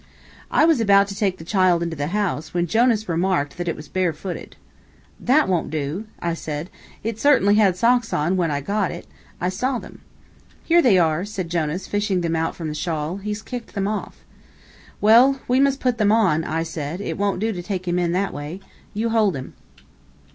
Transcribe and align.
I 0.49 0.65
was 0.65 0.79
about 0.81 1.07
to 1.09 1.15
take 1.15 1.37
the 1.37 1.43
child 1.43 1.83
into 1.83 1.95
the 1.95 2.07
house, 2.07 2.55
when 2.55 2.65
Jonas 2.65 3.07
remarked 3.07 3.57
that 3.57 3.67
it 3.67 3.75
was 3.75 3.87
barefooted. 3.87 4.55
"That 5.19 5.47
won't 5.47 5.69
do," 5.69 6.05
I 6.19 6.33
said. 6.33 6.71
"It 7.03 7.19
certainly 7.19 7.53
had 7.53 7.77
socks 7.77 8.11
on, 8.11 8.35
when 8.35 8.49
I 8.49 8.61
got 8.61 8.89
it. 8.89 9.05
I 9.39 9.49
saw 9.49 9.77
them." 9.77 10.01
"Here 10.63 10.81
they 10.81 10.97
are," 10.97 11.23
said 11.23 11.51
Jonas, 11.51 11.85
fishing 11.85 12.21
them 12.21 12.35
out 12.35 12.55
from 12.55 12.67
the 12.69 12.73
shawl, 12.73 13.17
"he's 13.17 13.43
kicked 13.43 13.75
them 13.75 13.87
off." 13.87 14.25
"Well, 15.01 15.39
we 15.47 15.59
must 15.59 15.79
put 15.79 15.99
them 15.99 16.11
on," 16.11 16.43
I 16.45 16.63
said, 16.63 16.99
"it 16.99 17.15
won't 17.19 17.39
do 17.39 17.51
to 17.53 17.61
take 17.61 17.87
him 17.87 17.99
in, 17.99 18.11
that 18.13 18.33
way. 18.33 18.59
You 18.95 19.09
hold 19.09 19.35
him." 19.35 19.53